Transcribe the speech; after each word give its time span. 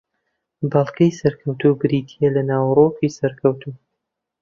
بڵاگی 0.71 1.17
سەرکەوتوو 1.19 1.79
بریتییە 1.81 2.29
لە 2.35 2.41
ناوەڕۆکی 2.49 3.13
سەرکەوتوو 3.17 3.73